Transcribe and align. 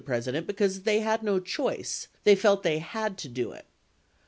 673 0.03 0.33
President 0.41 0.47
because 0.47 0.81
they 0.81 0.99
had 1.01 1.21
no 1.21 1.39
choice— 1.39 2.07
they 2.23 2.33
felt 2.35 2.63
they 2.63 2.79
"had 2.79 3.19
to" 3.19 3.29
do 3.29 3.51
it. 3.51 3.67